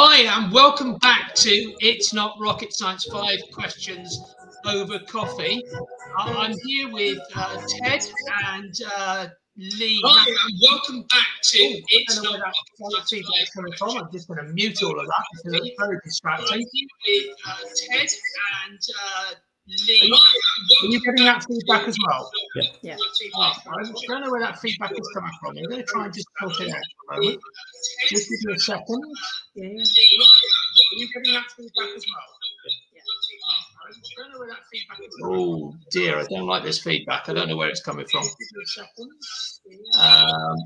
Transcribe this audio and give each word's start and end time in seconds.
Hi, 0.00 0.20
and 0.38 0.52
welcome 0.52 0.96
back 0.98 1.34
to 1.34 1.74
It's 1.80 2.14
Not 2.14 2.36
Rocket 2.38 2.72
Science 2.72 3.04
5 3.10 3.36
Questions 3.52 4.32
Over 4.64 5.00
Coffee. 5.00 5.60
Uh, 6.16 6.34
I'm 6.38 6.54
here 6.66 6.92
with 6.92 7.18
uh, 7.34 7.60
Ted 7.82 8.04
and 8.46 8.72
uh, 8.96 9.26
Lee. 9.56 10.00
Hi, 10.04 10.30
and 10.30 10.60
welcome 10.70 11.02
back 11.10 11.26
to 11.42 11.58
oh, 11.58 11.80
It's 11.88 12.22
Not 12.22 12.38
Rocket 12.38 13.08
Science 13.08 13.10
5 13.10 13.48
coming 13.56 13.72
from. 13.76 13.96
I'm 13.98 14.12
just 14.12 14.28
going 14.28 14.38
to 14.38 14.52
mute 14.52 14.80
all 14.84 15.00
of 15.00 15.04
that 15.04 15.24
because 15.42 15.66
it's 15.66 15.76
very 15.76 15.98
distracting. 16.04 16.46
I'm 16.48 16.60
here 16.60 16.88
with 17.08 17.36
uh, 17.44 17.56
Ted 17.90 18.08
and 18.68 18.78
uh. 19.02 19.34
Are 19.68 20.86
you 20.86 21.00
getting 21.00 21.26
that 21.26 21.44
feedback 21.44 21.86
as 21.86 21.96
well? 22.06 22.30
Yeah. 22.56 22.62
yeah. 22.82 22.96
Oh, 23.36 23.52
I 23.66 23.82
don't 24.06 24.22
know 24.24 24.30
where 24.30 24.40
that 24.40 24.58
feedback 24.58 24.92
is 24.92 25.10
coming 25.14 25.30
from. 25.40 25.58
I'm 25.58 25.64
going 25.64 25.76
to 25.76 25.82
try 25.84 26.06
and 26.06 26.14
just 26.14 26.26
filter 26.40 26.64
it 26.64 26.70
out 26.70 26.80
for 27.06 27.14
a 27.14 27.20
moment. 27.20 27.40
Just 28.08 28.30
give 28.30 28.38
me 28.44 28.54
a 28.54 28.58
second. 28.58 29.02
Yeah. 29.54 29.66
Are 29.66 30.96
you 30.96 31.08
getting 31.12 31.34
that 31.34 31.44
feedback 31.56 31.88
as 31.96 32.04
well? 32.14 32.24
Oh 35.24 35.74
dear, 35.90 36.18
I 36.18 36.24
don't 36.24 36.46
like 36.46 36.62
this 36.62 36.78
feedback. 36.82 37.28
I 37.28 37.34
don't 37.34 37.48
know 37.48 37.56
where 37.56 37.68
it's 37.68 37.82
coming 37.82 38.06
from. 38.06 38.24
Um, 39.98 40.56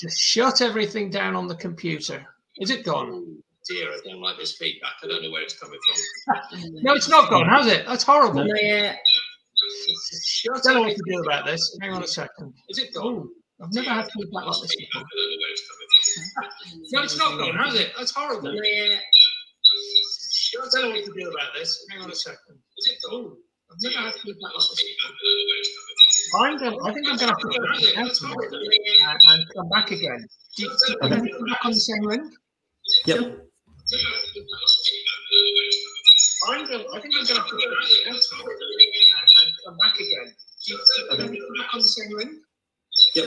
just 0.00 0.18
shut 0.18 0.60
everything 0.60 1.10
down 1.10 1.36
on 1.36 1.46
the 1.46 1.54
computer. 1.56 2.24
Is 2.58 2.70
it 2.70 2.84
gone? 2.84 3.42
Dear, 3.68 3.90
I 3.90 3.98
don't 4.04 4.20
like 4.20 4.36
this 4.38 4.56
feedback. 4.56 4.92
I 5.02 5.06
don't 5.06 5.22
know 5.22 5.30
where 5.30 5.42
it's 5.42 5.58
coming 5.58 5.78
from. 5.86 6.60
no, 6.82 6.94
it's 6.94 7.08
not 7.08 7.30
gone, 7.30 7.48
has 7.48 7.66
it? 7.66 7.86
That's 7.86 8.04
horrible. 8.04 8.44
No, 8.44 8.54
yeah. 8.60 8.96
I 10.54 10.60
don't 10.62 10.74
know 10.74 10.82
what 10.82 10.96
to 10.96 11.02
do 11.06 11.22
about 11.22 11.46
this. 11.46 11.76
Hang 11.80 11.92
on 11.92 12.02
a 12.02 12.06
second. 12.06 12.52
Is 12.68 12.78
it 12.78 12.92
gone? 12.94 13.06
Ooh, 13.06 13.30
I've 13.62 13.72
never 13.72 13.88
had 13.88 14.06
feedback 14.10 14.44
like 14.44 14.62
this 14.62 14.76
before. 14.76 15.02
No, 16.92 17.02
it's 17.02 17.18
not 17.18 17.38
gone, 17.38 17.56
has 17.56 17.74
it? 17.74 17.92
That's 17.96 18.12
horrible. 18.12 18.52
No, 18.52 18.62
yeah. 18.62 18.96
I 20.56 20.68
don't 20.70 20.82
know 20.82 20.90
what 20.90 21.04
to 21.04 21.12
do 21.18 21.30
about 21.30 21.54
this. 21.54 21.84
Hang 21.90 22.02
on 22.02 22.10
a 22.10 22.14
second. 22.14 22.58
Is 22.78 22.86
it 22.88 22.98
gone? 23.10 23.36
I've 23.70 23.82
never 23.82 23.96
had 23.96 24.14
feedback 24.14 24.52
like 24.54 24.66
this 24.72 24.86
before. 24.86 25.16
I'm 26.40 26.58
going, 26.58 26.78
I 26.84 26.92
think 26.92 27.08
I'm 27.08 27.16
going 27.16 27.18
to 27.18 27.26
have 27.26 27.38
to 27.38 27.46
put 27.46 27.54
it 27.54 27.60
out 29.02 29.16
and, 29.26 29.40
and 29.40 29.54
come 29.54 29.68
back 29.70 29.90
again. 29.90 30.26
Do 30.56 30.62
you, 30.62 30.68
do 30.68 30.92
you 30.92 30.98
okay. 31.02 31.30
come 31.30 31.46
back 31.46 31.64
on 31.64 31.70
the 31.70 31.80
same 31.80 32.02
link? 32.02 32.32
Yep. 33.06 33.18
I'm 33.18 33.40
going, 36.66 36.86
I 36.94 37.00
think 37.00 37.14
I'm 37.14 37.24
going 37.24 37.26
to 37.26 37.34
have 37.34 37.48
to 37.48 37.56
and, 38.06 38.16
and 38.16 39.52
come 39.66 39.76
back 39.78 39.94
again. 39.96 40.34
Do 40.66 40.72
you, 40.72 40.78
are 41.10 41.16
going 41.16 41.32
to 41.32 41.38
back 41.58 41.74
on 41.74 41.80
the 41.80 41.88
same 41.88 42.10
link? 42.16 42.32
Yep. 43.14 43.26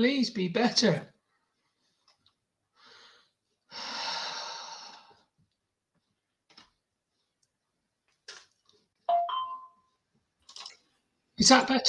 Please 0.00 0.30
be 0.30 0.48
better. 0.48 1.02
Is 11.36 11.50
that 11.50 11.68
better? 11.68 11.82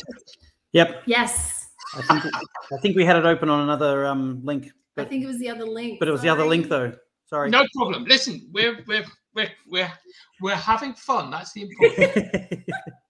Yep. 0.74 1.04
Yes. 1.06 1.70
I 1.96 2.02
think 2.02 2.36
I 2.36 2.78
think 2.82 2.98
we 2.98 3.06
had 3.06 3.16
it 3.16 3.24
open 3.24 3.48
on 3.48 3.62
another 3.62 4.06
um, 4.06 4.42
link. 4.44 4.70
But, 4.98 5.06
I 5.06 5.10
think 5.10 5.24
it 5.24 5.28
was 5.28 5.40
the 5.40 5.48
other 5.48 5.64
link. 5.64 6.00
But 6.00 6.10
it 6.10 6.12
was 6.12 6.20
Sorry. 6.20 6.36
the 6.36 6.42
other 6.42 6.50
link 6.50 6.68
though. 6.68 6.92
Sorry. 7.28 7.50
No 7.50 7.64
problem. 7.78 8.04
Listen, 8.04 8.42
we're 8.52 8.84
we're 8.90 9.06
we're 9.34 9.52
we're 9.70 9.94
we're 10.42 10.56
having 10.56 10.96
fun. 10.96 11.32
That's 11.32 11.54
the 11.54 11.62
important. 11.62 12.66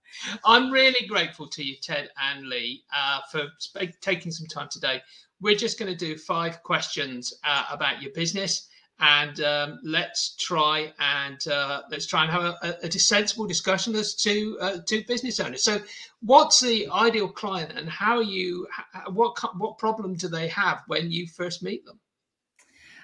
I'm 0.44 0.70
really 0.70 1.06
grateful 1.06 1.48
to 1.48 1.64
you, 1.64 1.76
Ted 1.82 2.10
and 2.20 2.48
Lee, 2.48 2.84
uh, 2.96 3.20
for 3.30 3.48
sp- 3.58 3.96
taking 4.00 4.32
some 4.32 4.46
time 4.46 4.68
today. 4.70 5.02
We're 5.40 5.56
just 5.56 5.78
going 5.78 5.90
to 5.90 5.98
do 5.98 6.16
five 6.16 6.62
questions 6.62 7.34
uh, 7.44 7.64
about 7.70 8.00
your 8.00 8.12
business, 8.12 8.68
and 9.00 9.40
um, 9.40 9.80
let's 9.82 10.36
try 10.36 10.92
and 11.00 11.46
uh, 11.48 11.82
let's 11.90 12.06
try 12.06 12.22
and 12.22 12.30
have 12.30 12.42
a, 12.42 12.76
a, 12.82 12.92
sensible 12.92 13.46
discussion 13.46 13.96
as 13.96 14.14
to 14.16 14.56
uh, 14.60 14.78
to 14.86 15.02
business 15.08 15.40
owners. 15.40 15.64
So, 15.64 15.80
what's 16.20 16.60
the 16.60 16.88
ideal 16.92 17.28
client, 17.28 17.72
and 17.76 17.88
how 17.88 18.20
you 18.20 18.68
what 19.10 19.36
what 19.58 19.78
problem 19.78 20.14
do 20.14 20.28
they 20.28 20.46
have 20.48 20.82
when 20.86 21.10
you 21.10 21.26
first 21.26 21.62
meet 21.62 21.84
them? 21.84 21.98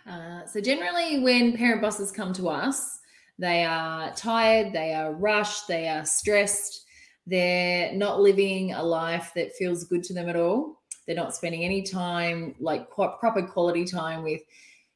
Uh, 0.07 0.47
so, 0.47 0.61
generally, 0.61 1.19
when 1.21 1.57
parent 1.57 1.83
bosses 1.83 2.13
come 2.13 2.33
to 2.35 2.49
us, 2.49 3.01
they 3.39 3.65
are 3.65 4.13
tired, 4.15 4.73
they 4.73 4.95
are 4.95 5.13
rushed, 5.13 5.67
they 5.67 5.89
are 5.89 6.05
stressed 6.05 6.87
they're 7.29 7.93
not 7.93 8.21
living 8.21 8.73
a 8.73 8.83
life 8.83 9.33
that 9.35 9.55
feels 9.55 9.85
good 9.85 10.03
to 10.05 10.15
them 10.15 10.29
at 10.29 10.37
all. 10.37 10.81
They're 11.07 11.17
not 11.17 11.35
spending 11.35 11.65
any 11.65 11.83
time, 11.83 12.55
like 12.59 12.91
proper 12.91 13.43
quality 13.47 13.85
time 13.85 14.23
with 14.23 14.43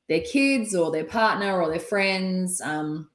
their 0.09 0.20
kids 0.20 0.75
or 0.75 0.91
their 0.91 1.04
partner 1.04 1.60
or 1.60 1.70
their 1.70 1.81
friends. 1.81 2.60
Um, 2.60 3.09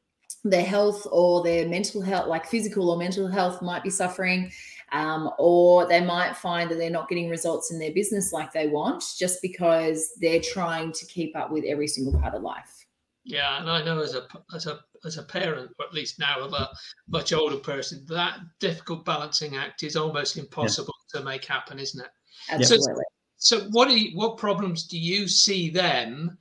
their 0.44 0.64
health 0.64 1.06
or 1.12 1.44
their 1.44 1.68
mental 1.68 2.02
health, 2.02 2.28
like 2.28 2.46
physical 2.46 2.90
or 2.90 2.98
mental 2.98 3.28
health, 3.28 3.62
might 3.62 3.84
be 3.84 3.90
suffering. 3.90 4.52
Um, 4.94 5.30
or 5.38 5.86
they 5.86 6.04
might 6.04 6.38
find 6.38 6.72
that 6.72 6.76
they're 6.76 6.90
not 6.90 7.10
getting 7.10 7.30
results 7.30 7.72
in 7.72 7.80
their 7.80 7.92
business 7.92 8.32
like 8.32 8.54
they 8.54 8.68
want 8.68 9.04
just 9.18 9.42
because 9.42 10.14
they're 10.22 10.42
trying 10.42 10.94
to 10.94 11.06
keep 11.08 11.36
up 11.36 11.52
with 11.52 11.66
every 11.66 11.88
single 11.88 12.18
part 12.20 12.34
of 12.34 12.42
life. 12.42 12.87
Yeah, 13.28 13.60
and 13.60 13.70
I 13.70 13.84
know 13.84 14.00
as 14.00 14.16
a 14.16 14.26
as 14.56 14.68
a 14.68 14.80
as 15.06 15.18
a 15.18 15.24
parent, 15.24 15.72
or 15.78 15.86
at 15.86 15.94
least 15.94 16.18
now 16.18 16.40
of 16.40 16.54
a 16.54 16.70
much 17.10 17.34
older 17.34 17.58
person, 17.58 18.06
that 18.08 18.40
difficult 18.62 19.04
balancing 19.04 19.58
act 19.58 19.84
is 19.84 19.98
almost 19.98 20.38
impossible 20.38 20.94
yeah. 21.14 21.20
to 21.20 21.26
make 21.26 21.44
happen, 21.44 21.78
isn't 21.78 22.00
it? 22.00 22.10
Absolutely. 22.50 23.04
So, 23.36 23.60
so 23.60 23.70
what 23.72 23.90
do 23.90 24.00
you, 24.00 24.18
what 24.18 24.38
problems 24.38 24.88
do 24.88 24.98
you 24.98 25.28
see 25.28 25.70
them 25.70 26.38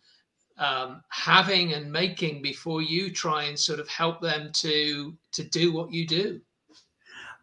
um, 0.58 1.02
having 1.10 1.72
and 1.72 1.90
making 1.90 2.40
before 2.40 2.82
you 2.82 3.10
try 3.10 3.44
and 3.44 3.58
sort 3.58 3.80
of 3.80 3.88
help 3.88 4.20
them 4.20 4.52
to 4.54 5.18
to 5.32 5.42
do 5.42 5.72
what 5.72 5.92
you 5.92 6.06
do? 6.06 6.40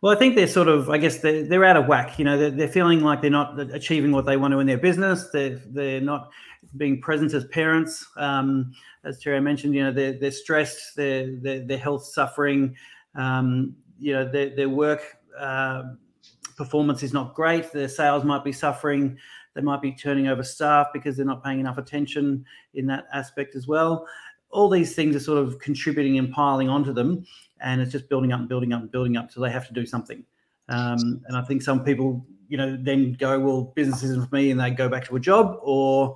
Well, 0.03 0.14
I 0.14 0.19
think 0.19 0.36
they're 0.36 0.47
sort 0.47 0.68
of, 0.68 0.90
I 0.90 0.97
guess 0.97 1.19
they're, 1.19 1.46
they're 1.46 1.64
out 1.64 1.78
of 1.78 1.88
whack. 1.88 2.19
You 2.19 2.25
know, 2.25 2.38
they're, 2.38 2.52
they're 2.52 2.68
feeling 2.68 3.00
like 3.00 3.22
they're 3.22 3.31
not 3.31 3.58
achieving 3.58 4.12
what 4.12 4.25
they 4.25 4.36
want 4.36 4.52
to 4.52 4.59
in 4.59 4.68
their 4.68 4.78
business. 4.78 5.30
They're, 5.31 5.62
they're 5.68 6.02
not 6.02 6.30
being 6.75 7.00
present 7.00 7.34
as 7.34 7.46
parents. 7.46 8.06
Um, 8.18 8.74
as 9.06 9.19
Terry 9.19 9.40
mentioned, 9.40 9.74
you 9.74 9.81
know, 9.81 9.94
they're, 9.94 10.12
they're 10.12 10.31
stressed, 10.31 10.97
their, 10.97 11.78
health 11.78 12.03
suffering, 12.03 12.75
um, 13.16 13.78
you 13.97 14.12
know, 14.12 14.30
their, 14.30 14.53
their 14.53 14.68
work 14.68 15.03
uh, 15.40 15.84
performance 16.58 17.02
is 17.02 17.14
not 17.14 17.34
great. 17.34 17.72
Their 17.72 17.88
sales 17.88 18.25
might 18.25 18.44
be 18.44 18.52
suffering. 18.52 19.18
They 19.53 19.62
might 19.62 19.81
be 19.81 19.94
turning 19.94 20.28
over 20.28 20.44
staff 20.44 20.88
because 20.94 21.16
they're 21.16 21.25
not 21.25 21.46
paying 21.46 21.62
enough 21.62 21.78
attention 21.78 22.44
in 22.73 22.88
that 22.88 23.05
aspect 23.14 23.55
as 23.55 23.70
well. 23.70 24.05
All 24.50 24.70
these 24.70 24.96
things 24.96 25.16
are 25.16 25.22
sort 25.22 25.40
of 25.40 25.59
contributing 25.59 26.20
and 26.20 26.29
piling 26.29 26.67
onto 26.67 26.91
them, 26.91 27.26
and 27.64 27.82
it's 27.82 27.92
just 27.92 28.10
building 28.10 28.32
up 28.32 28.40
and 28.40 28.50
building 28.50 28.74
up 28.74 28.82
and 28.82 28.92
building 28.92 29.18
up. 29.18 29.32
So 29.32 29.42
they 29.42 29.50
have 29.50 29.68
to 29.68 29.74
do 29.74 29.86
something. 29.86 30.24
Um, 30.70 31.22
and 31.28 31.36
I 31.36 31.42
think 31.42 31.62
some 31.62 31.84
people, 31.84 32.26
you 32.48 32.58
know, 32.58 32.78
then 32.80 33.14
go, 33.14 33.40
well, 33.40 33.62
business 33.76 34.04
isn't 34.04 34.30
for 34.30 34.36
me, 34.36 34.52
and 34.52 34.60
they 34.60 34.72
go 34.72 34.88
back 34.88 35.06
to 35.08 35.16
a 35.16 35.20
job, 35.20 35.58
or 35.62 36.16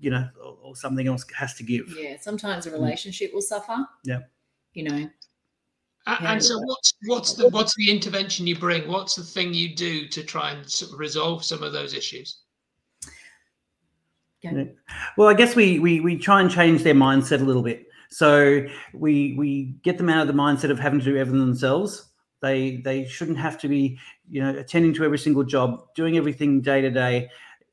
you 0.00 0.10
know, 0.10 0.28
or, 0.42 0.56
or 0.62 0.76
something 0.76 1.06
else 1.08 1.24
has 1.36 1.54
to 1.54 1.62
give. 1.62 1.94
Yeah, 1.98 2.16
sometimes 2.20 2.66
a 2.66 2.70
mm. 2.70 2.74
relationship 2.74 3.30
mm. 3.30 3.34
will 3.34 3.42
suffer. 3.42 3.76
Yeah, 4.04 4.20
you 4.74 4.84
know. 4.84 5.10
And 6.06 6.42
so, 6.42 6.58
what's 6.60 6.94
what's 7.06 7.34
the 7.34 7.48
what's 7.50 7.74
the 7.76 7.90
intervention 7.90 8.46
you 8.46 8.56
bring? 8.58 8.88
What's 8.88 9.14
the 9.14 9.22
thing 9.22 9.52
you 9.52 9.74
do 9.74 10.08
to 10.08 10.22
try 10.22 10.52
and 10.52 10.66
resolve 10.96 11.44
some 11.44 11.62
of 11.62 11.72
those 11.72 11.92
issues? 11.92 12.38
Yeah. 14.40 14.64
Well, 15.16 15.28
I 15.28 15.34
guess 15.34 15.54
we, 15.54 15.80
we 15.80 16.00
we 16.00 16.16
try 16.16 16.40
and 16.40 16.50
change 16.50 16.82
their 16.82 16.94
mindset 16.94 17.42
a 17.42 17.44
little 17.44 17.62
bit. 17.62 17.87
So 18.10 18.66
we 18.94 19.34
we 19.36 19.76
get 19.82 19.98
them 19.98 20.08
out 20.08 20.22
of 20.22 20.26
the 20.26 20.40
mindset 20.40 20.70
of 20.70 20.78
having 20.78 20.98
to 21.00 21.04
do 21.04 21.16
everything 21.16 21.40
themselves. 21.40 22.06
They 22.40 22.76
they 22.78 23.04
shouldn't 23.06 23.38
have 23.38 23.58
to 23.60 23.68
be 23.68 23.98
you 24.28 24.42
know 24.42 24.50
attending 24.58 24.94
to 24.94 25.04
every 25.04 25.18
single 25.18 25.44
job, 25.44 25.82
doing 25.94 26.16
everything 26.16 26.60
day 26.60 26.80
to 26.80 26.90
day, 26.90 27.28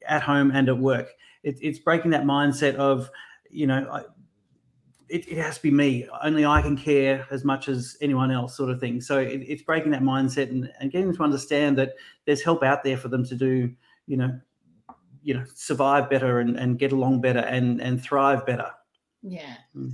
at 0.08 0.22
home 0.22 0.52
and 0.52 0.70
at 0.70 0.78
work. 0.78 1.10
It, 1.44 1.58
it's 1.62 1.80
breaking 1.80 2.12
that 2.12 2.24
mindset 2.24 2.76
of 2.76 3.10
you 3.50 3.68
know 3.68 3.88
I, 3.92 4.02
it, 5.08 5.28
it, 5.28 5.38
has 5.38 5.58
to 5.58 5.64
be 5.64 5.72
me. 5.72 6.08
Only 6.24 6.46
i 6.46 6.62
can 6.62 6.76
care 6.76 7.28
as 7.30 7.46
much 7.46 7.70
as 7.70 7.96
anyone 8.02 8.32
else 8.32 8.58
sort 8.58 8.72
of 8.72 8.80
thing. 8.80 9.02
So 9.02 9.20
it, 9.20 9.42
it's 9.48 9.62
breaking 9.62 9.92
that 9.92 10.02
mindset 10.02 10.50
and, 10.50 10.72
and 10.80 10.92
getting 10.92 11.08
them 11.08 11.16
to 11.18 11.24
understand 11.24 11.78
that 11.78 11.94
there's 12.26 12.42
help 12.42 12.64
out 12.64 12.84
there 12.84 12.98
for 12.98 13.08
them 13.08 13.24
to 13.26 13.36
do 13.36 13.72
you 14.08 14.18
know 14.18 14.40
you 15.24 15.34
know 15.34 15.44
survive 15.54 16.10
better 16.10 16.40
and, 16.40 16.58
and 16.58 16.80
get 16.80 16.92
along 16.92 17.22
better 17.22 17.40
and 17.40 17.82
and 17.82 18.02
thrive 18.02 18.46
better. 18.46 18.72
Yeah. 19.22 19.56
Mm. 19.76 19.94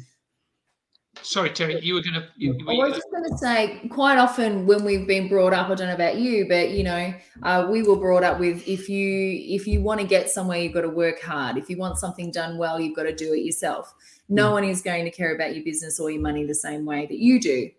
Sorry, 1.24 1.50
Terry, 1.52 1.80
you 1.82 1.94
were 1.94 2.02
going 2.02 2.16
to. 2.16 2.28
You, 2.36 2.58
I 2.68 2.74
was 2.74 2.96
just 2.96 3.12
going 3.12 3.30
to 3.30 3.38
say, 3.38 3.88
quite 3.90 4.18
often 4.18 4.66
when 4.66 4.84
we've 4.84 5.08
been 5.08 5.28
brought 5.28 5.54
up, 5.54 5.70
I 5.70 5.76
don't 5.76 5.88
know 5.88 5.94
about 5.96 6.18
you, 6.18 6.48
but 6.48 6.72
you 6.72 6.84
know, 6.84 7.14
uh, 7.44 7.68
we 7.70 7.84
were 7.84 7.96
brought 7.96 8.24
up 8.24 8.40
with 8.40 8.68
if 8.68 8.90
you 8.90 9.56
if 9.56 9.68
you 9.68 9.82
want 9.82 10.00
to 10.02 10.08
get 10.08 10.30
somewhere, 10.30 10.60
you've 10.60 10.74
got 10.74 10.82
to 10.82 10.90
work 10.90 11.22
hard. 11.22 11.58
If 11.58 11.70
you 11.70 11.78
want 11.78 11.98
something 11.98 12.32
done 12.32 12.58
well, 12.58 12.80
you've 12.80 12.96
got 12.96 13.04
to 13.04 13.16
do 13.16 13.34
it 13.34 13.40
yourself. 13.40 13.94
No 14.30 14.50
mm. 14.50 14.54
one 14.54 14.64
is 14.64 14.82
going 14.82 15.06
to 15.06 15.12
care 15.12 15.36
about 15.36 15.56
your 15.56 15.64
business 15.64 16.00
or 16.00 16.10
your 16.10 16.22
money 16.22 16.46
the 16.46 16.56
same 16.56 16.86
way 16.86 17.06
that 17.06 17.18
you 17.18 17.40
do. 17.40 17.70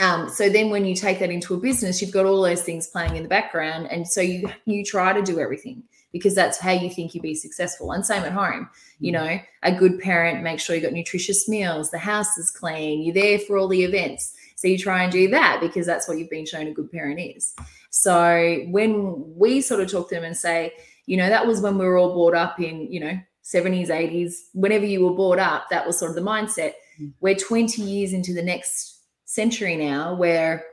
Um, 0.00 0.28
so 0.28 0.48
then 0.48 0.70
when 0.70 0.84
you 0.84 0.96
take 0.96 1.20
that 1.20 1.30
into 1.30 1.54
a 1.54 1.56
business, 1.56 2.02
you've 2.02 2.10
got 2.10 2.26
all 2.26 2.42
those 2.42 2.62
things 2.62 2.88
playing 2.88 3.16
in 3.16 3.22
the 3.22 3.28
background. 3.28 3.86
And 3.90 4.06
so 4.06 4.20
you 4.20 4.50
you 4.64 4.84
try 4.84 5.12
to 5.12 5.22
do 5.22 5.38
everything 5.38 5.82
because 6.14 6.36
that's 6.36 6.58
how 6.58 6.70
you 6.70 6.88
think 6.88 7.12
you'd 7.12 7.22
be 7.22 7.34
successful. 7.34 7.90
And 7.90 8.06
same 8.06 8.22
at 8.22 8.30
home. 8.30 8.70
You 9.00 9.10
mm. 9.10 9.14
know, 9.14 9.38
a 9.64 9.72
good 9.72 9.98
parent 9.98 10.44
makes 10.44 10.62
sure 10.62 10.76
you 10.76 10.80
got 10.80 10.92
nutritious 10.92 11.48
meals, 11.48 11.90
the 11.90 11.98
house 11.98 12.38
is 12.38 12.52
clean, 12.52 13.02
you're 13.02 13.12
there 13.12 13.40
for 13.40 13.58
all 13.58 13.66
the 13.66 13.82
events. 13.82 14.32
So 14.54 14.68
you 14.68 14.78
try 14.78 15.02
and 15.02 15.10
do 15.10 15.28
that 15.30 15.58
because 15.60 15.86
that's 15.86 16.06
what 16.06 16.16
you've 16.16 16.30
been 16.30 16.46
shown 16.46 16.68
a 16.68 16.72
good 16.72 16.90
parent 16.92 17.18
is. 17.18 17.56
So 17.90 18.60
when 18.68 19.24
we 19.36 19.60
sort 19.60 19.80
of 19.80 19.90
talk 19.90 20.08
to 20.10 20.14
them 20.14 20.22
and 20.22 20.36
say, 20.36 20.72
you 21.06 21.16
know, 21.16 21.28
that 21.28 21.48
was 21.48 21.60
when 21.60 21.78
we 21.78 21.84
were 21.84 21.98
all 21.98 22.14
brought 22.14 22.36
up 22.36 22.60
in, 22.60 22.92
you 22.92 23.00
know, 23.00 23.18
70s, 23.42 23.88
80s, 23.88 24.34
whenever 24.52 24.86
you 24.86 25.04
were 25.04 25.14
brought 25.14 25.40
up, 25.40 25.66
that 25.70 25.84
was 25.84 25.98
sort 25.98 26.10
of 26.10 26.14
the 26.14 26.22
mindset. 26.22 26.74
Mm. 27.02 27.12
We're 27.20 27.34
20 27.34 27.82
years 27.82 28.12
into 28.12 28.32
the 28.32 28.42
next 28.42 29.00
century 29.24 29.74
now 29.74 30.14
where 30.14 30.64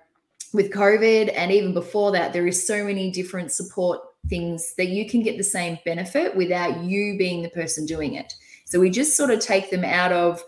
with 0.53 0.71
COVID 0.71 1.33
and 1.35 1.51
even 1.51 1.73
before 1.73 2.11
that, 2.11 2.31
there 2.31 2.45
is 2.45 2.65
so 2.65 2.83
many 2.83 3.09
different 3.09 3.51
support 3.51 4.01
things 4.27 4.73
that 4.77 4.87
you 4.87 5.09
can 5.09 5.23
get 5.23 5.37
the 5.37 5.43
same 5.43 5.77
benefit 5.85 6.35
without 6.35 6.83
you 6.83 7.17
being 7.17 7.41
the 7.41 7.49
person 7.49 7.85
doing 7.85 8.13
it. 8.15 8.33
So 8.65 8.79
we 8.79 8.89
just 8.89 9.17
sort 9.17 9.31
of 9.31 9.39
take 9.39 9.69
them 9.69 9.83
out 9.83 10.11
of 10.11 10.43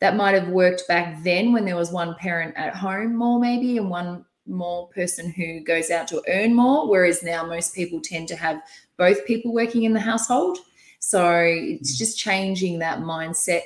that 0.00 0.16
might 0.16 0.34
have 0.34 0.48
worked 0.48 0.84
back 0.86 1.22
then 1.22 1.52
when 1.52 1.64
there 1.64 1.76
was 1.76 1.90
one 1.90 2.14
parent 2.16 2.54
at 2.56 2.74
home 2.74 3.16
more 3.16 3.40
maybe 3.40 3.78
and 3.78 3.88
one 3.88 4.24
more 4.46 4.88
person 4.88 5.30
who 5.30 5.60
goes 5.60 5.90
out 5.90 6.06
to 6.08 6.22
earn 6.28 6.54
more 6.54 6.86
whereas 6.86 7.22
now 7.22 7.46
most 7.46 7.74
people 7.74 8.00
tend 8.02 8.28
to 8.28 8.36
have 8.36 8.60
both 8.98 9.24
people 9.24 9.54
working 9.54 9.84
in 9.84 9.94
the 9.94 10.00
household 10.00 10.58
so 10.98 11.38
it's 11.38 11.96
just 11.96 12.18
changing 12.18 12.78
that 12.78 12.98
mindset 12.98 13.62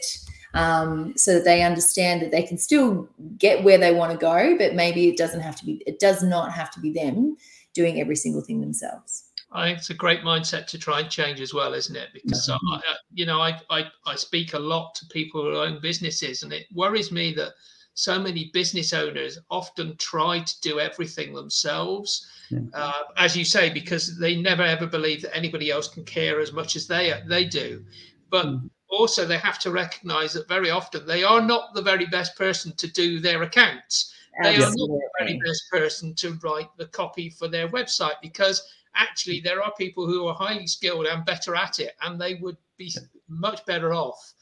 um, 0.54 1.16
so 1.16 1.34
that 1.34 1.44
they 1.44 1.62
understand 1.62 2.22
that 2.22 2.30
they 2.30 2.42
can 2.42 2.58
still 2.58 3.08
get 3.36 3.62
where 3.62 3.78
they 3.78 3.92
want 3.92 4.12
to 4.12 4.18
go, 4.18 4.56
but 4.58 4.74
maybe 4.74 5.08
it 5.08 5.16
doesn't 5.16 5.40
have 5.40 5.54
to 5.56 5.64
be, 5.64 5.82
it 5.86 5.98
does 5.98 6.22
not 6.22 6.52
have 6.52 6.70
to 6.72 6.80
be 6.80 6.92
them 6.92 7.36
doing 7.74 8.00
every 8.00 8.16
single 8.16 8.40
thing 8.40 8.60
themselves. 8.60 9.27
I 9.50 9.66
think 9.66 9.78
it's 9.78 9.90
a 9.90 9.94
great 9.94 10.20
mindset 10.20 10.66
to 10.66 10.78
try 10.78 11.00
and 11.00 11.10
change 11.10 11.40
as 11.40 11.54
well, 11.54 11.72
isn't 11.74 11.96
it? 11.96 12.08
Because. 12.12 12.48
I, 12.50 12.80
you 13.12 13.24
know, 13.24 13.40
I, 13.40 13.58
I 13.70 13.86
I 14.06 14.14
speak 14.14 14.52
a 14.52 14.58
lot 14.58 14.94
to 14.96 15.06
people 15.06 15.42
who 15.42 15.56
own 15.56 15.80
businesses, 15.80 16.42
and 16.42 16.52
it 16.52 16.66
worries 16.74 17.10
me 17.10 17.32
that 17.34 17.52
so 17.94 18.18
many 18.18 18.50
business 18.52 18.92
owners 18.92 19.38
often 19.50 19.96
try 19.96 20.40
to 20.40 20.60
do 20.60 20.78
everything 20.78 21.32
themselves, 21.32 22.28
yeah. 22.50 22.60
uh, 22.74 23.02
as 23.16 23.36
you 23.36 23.44
say, 23.44 23.70
because 23.70 24.18
they 24.18 24.36
never 24.36 24.62
ever 24.62 24.86
believe 24.86 25.22
that 25.22 25.36
anybody 25.36 25.70
else 25.70 25.88
can 25.88 26.04
care 26.04 26.40
as 26.40 26.52
much 26.52 26.76
as 26.76 26.86
they 26.86 27.12
they 27.26 27.44
do. 27.44 27.84
But 28.30 28.46
mm 28.46 28.70
also 28.90 29.24
they 29.26 29.38
have 29.38 29.58
to 29.58 29.70
recognize 29.70 30.32
that 30.32 30.48
very 30.48 30.70
often 30.70 31.06
they 31.06 31.22
are 31.22 31.42
not 31.42 31.74
the 31.74 31.82
very 31.82 32.06
best 32.06 32.36
person 32.36 32.72
to 32.76 32.88
do 32.88 33.20
their 33.20 33.42
accounts. 33.42 34.14
They 34.42 34.56
are 34.56 34.60
not 34.60 34.74
the 34.74 35.10
very 35.18 35.40
best 35.44 35.64
person 35.70 36.14
to 36.14 36.38
write 36.42 36.68
the 36.76 36.86
copy 36.86 37.28
for 37.28 37.48
their 37.48 37.68
website 37.68 38.20
because 38.22 38.62
actually 38.98 39.40
there 39.40 39.62
are 39.62 39.72
people 39.78 40.06
who 40.06 40.26
are 40.26 40.34
highly 40.34 40.66
skilled 40.66 41.06
and 41.06 41.24
better 41.24 41.56
at 41.56 41.78
it, 41.78 41.94
and 42.02 42.20
they 42.20 42.34
would 42.34 42.56
be 42.76 42.92
much 43.28 43.64
better 43.66 43.94
off 43.94 44.34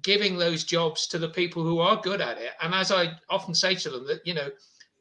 giving 0.00 0.38
those 0.38 0.64
jobs 0.64 1.06
to 1.08 1.18
the 1.18 1.28
people 1.28 1.62
who 1.62 1.78
are 1.80 2.00
good 2.00 2.20
at 2.20 2.38
it. 2.38 2.52
And 2.62 2.74
as 2.74 2.90
I 2.90 3.12
often 3.28 3.54
say 3.54 3.74
to 3.74 3.90
them, 3.90 4.06
that 4.06 4.26
you 4.26 4.34
know, 4.34 4.48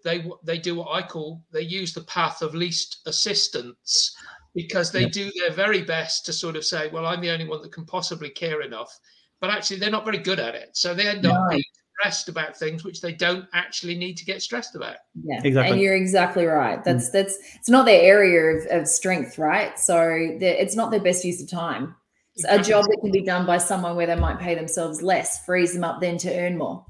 they 0.04 0.26
they 0.44 0.58
do 0.58 0.76
what 0.76 0.92
I 0.92 1.02
call 1.02 1.44
they 1.52 1.62
use 1.62 1.94
the 1.94 2.02
path 2.02 2.42
of 2.42 2.56
least 2.56 3.02
assistance 3.06 4.16
because 4.54 4.92
they 4.92 5.06
do 5.06 5.32
their 5.40 5.52
very 5.52 5.82
best 5.82 6.26
to 6.26 6.34
sort 6.34 6.58
of 6.58 6.66
say, 6.66 6.90
well, 6.90 7.06
I'm 7.06 7.22
the 7.22 7.32
only 7.32 7.48
one 7.48 7.62
that 7.62 7.72
can 7.72 7.86
possibly 7.86 8.30
care 8.30 8.62
enough. 8.62 9.00
But 9.40 9.50
actually, 9.50 9.80
they're 9.80 9.90
not 9.90 10.06
very 10.06 10.18
good 10.18 10.40
at 10.40 10.56
it. 10.56 10.72
So 10.74 10.94
they 10.94 11.08
end 11.08 11.26
up 11.26 11.34
no. 11.34 11.50
being 11.50 11.64
stressed 12.02 12.30
about 12.30 12.58
things 12.58 12.84
which 12.84 13.02
they 13.02 13.14
don't 13.14 13.46
actually 13.54 13.96
need 13.96 14.18
to 14.18 14.26
get 14.26 14.42
stressed 14.42 14.76
about. 14.76 14.98
Yeah, 15.24 15.42
exactly. 15.44 15.72
And 15.72 15.82
you're 15.82 15.96
exactly 15.96 16.46
right. 16.46 16.84
That's 16.84 17.10
mm. 17.10 17.14
that's 17.14 17.38
it's 17.56 17.70
not 17.70 17.86
their 17.86 18.02
area 18.02 18.58
of, 18.58 18.82
of 18.82 18.88
strength, 18.88 19.38
right? 19.38 19.78
So 19.80 20.10
it's 20.42 20.76
not 20.76 20.92
their 20.92 21.00
best 21.02 21.24
use 21.24 21.42
of 21.42 21.50
time. 21.50 21.96
Exactly. 22.36 22.60
A 22.60 22.64
job 22.64 22.86
that 22.86 22.98
can 23.02 23.12
be 23.12 23.22
done 23.22 23.46
by 23.46 23.58
someone 23.58 23.96
where 23.96 24.08
they 24.08 24.16
might 24.16 24.40
pay 24.40 24.56
themselves 24.56 25.02
less 25.02 25.44
frees 25.46 25.74
them 25.74 25.84
up 25.84 26.00
then 26.00 26.18
to 26.20 26.40
earn 26.40 26.58
more. 26.58 26.86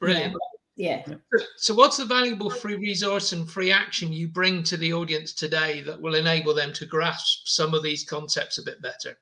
Brilliant. 0.00 0.32
Yeah. 0.32 0.38
Yeah. 0.78 1.14
So, 1.56 1.74
what's 1.74 1.96
the 1.96 2.04
valuable 2.04 2.50
free 2.50 2.76
resource 2.76 3.32
and 3.32 3.50
free 3.50 3.72
action 3.72 4.12
you 4.12 4.28
bring 4.28 4.62
to 4.64 4.76
the 4.76 4.92
audience 4.92 5.32
today 5.32 5.80
that 5.80 5.98
will 5.98 6.14
enable 6.14 6.54
them 6.54 6.74
to 6.74 6.84
grasp 6.84 7.46
some 7.46 7.72
of 7.72 7.82
these 7.82 8.04
concepts 8.04 8.58
a 8.58 8.62
bit 8.62 8.82
better? 8.82 9.16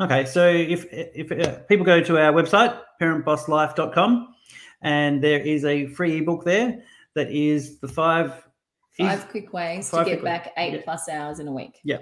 Okay, 0.00 0.26
so 0.26 0.48
if 0.48 0.86
if 0.90 1.32
uh, 1.32 1.60
people 1.60 1.86
go 1.86 2.02
to 2.02 2.18
our 2.18 2.32
website 2.32 2.78
parentbosslife.com, 3.00 4.34
and 4.82 5.22
there 5.22 5.40
is 5.40 5.64
a 5.64 5.86
free 5.86 6.18
ebook 6.18 6.44
there 6.44 6.82
that 7.14 7.30
is 7.30 7.78
the 7.78 7.88
five 7.88 8.46
five 8.98 9.28
quick 9.30 9.52
ways 9.52 9.88
five 9.88 10.04
to 10.04 10.12
get 10.12 10.24
back 10.24 10.52
eight 10.56 10.74
yeah. 10.74 10.80
plus 10.84 11.08
hours 11.08 11.38
in 11.38 11.48
a 11.48 11.52
week. 11.52 11.80
Yeah. 11.84 11.98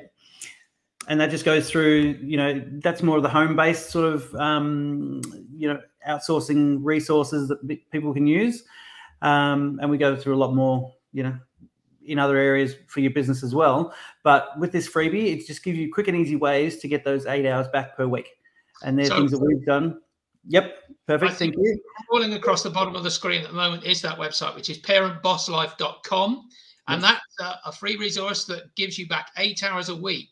And 1.09 1.21
that 1.21 1.31
just 1.31 1.45
goes 1.45 1.71
through, 1.71 2.19
you 2.23 2.37
know, 2.37 2.63
that's 2.83 3.03
more 3.03 3.17
of 3.17 3.23
the 3.23 3.29
home 3.29 3.57
based 3.57 3.91
sort 3.91 4.13
of, 4.13 4.35
um, 4.35 5.23
you 5.57 5.69
know, 5.69 5.81
outsourcing 6.07 6.79
resources 6.83 7.49
that 7.49 7.91
people 7.91 8.13
can 8.13 8.27
use. 8.27 8.65
Um, 9.23 9.79
and 9.81 9.91
we 9.91 9.99
go 9.99 10.15
through 10.15 10.35
a 10.35 10.39
lot 10.39 10.55
more, 10.55 10.95
you 11.13 11.23
know, 11.23 11.37
in 12.05 12.19
other 12.19 12.37
areas 12.37 12.75
for 12.87 13.01
your 13.01 13.11
business 13.13 13.43
as 13.43 13.55
well. 13.55 13.95
But 14.23 14.59
with 14.59 14.73
this 14.73 14.89
freebie, 14.89 15.33
it 15.33 15.47
just 15.47 15.63
gives 15.63 15.79
you 15.79 15.93
quick 15.93 16.09
and 16.09 16.17
easy 16.17 16.37
ways 16.37 16.79
to 16.79 16.89
get 16.89 17.05
those 17.05 17.27
eight 17.27 17.47
hours 17.47 17.69
back 17.69 17.97
per 17.97 18.07
week. 18.07 18.29
And 18.83 18.99
there's 18.99 19.09
so, 19.09 19.17
things 19.17 19.31
that 19.31 19.41
we've 19.41 19.65
done. 19.65 20.01
Yep, 20.51 20.75
perfect. 21.07 21.35
Thank 21.35 21.55
you. 21.55 21.81
Falling 22.11 22.35
across 22.35 22.65
the 22.65 22.71
bottom 22.71 22.97
of 22.97 23.05
the 23.05 23.11
screen 23.11 23.43
at 23.43 23.49
the 23.49 23.55
moment 23.55 23.85
is 23.85 24.03
that 24.03 24.19
website, 24.19 24.57
which 24.57 24.69
is 24.69 24.81
parentbosslife.com. 24.81 26.49
And 26.89 27.05
that's 27.05 27.21
a, 27.41 27.55
a 27.67 27.73
free 27.73 27.97
resource 27.97 28.47
that 28.47 28.75
gives 28.75 28.99
you 28.99 29.07
back 29.07 29.31
eight 29.37 29.63
hours 29.63 29.91
a 29.91 29.95
week 29.95 30.29